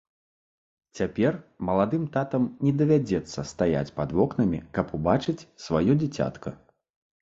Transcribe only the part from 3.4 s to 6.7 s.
стаяць пад вокнамі, каб убачыць сваё дзіцятка.